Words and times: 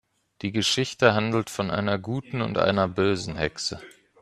Die 0.41 0.51
Geschichte 0.51 1.13
handelt 1.13 1.51
von 1.51 1.69
einer 1.69 1.99
guten 1.99 2.41
und 2.41 2.57
einer 2.57 2.87
bösen 2.87 3.35
Hexe. 3.37 3.79